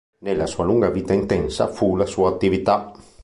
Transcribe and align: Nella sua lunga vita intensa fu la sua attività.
Nella 0.21 0.47
sua 0.47 0.63
lunga 0.63 0.89
vita 0.89 1.13
intensa 1.13 1.67
fu 1.67 1.95
la 1.95 2.07
sua 2.07 2.29
attività. 2.31 2.91